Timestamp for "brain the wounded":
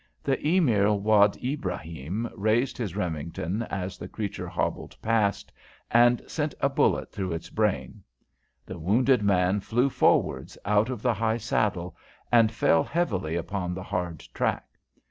7.51-9.21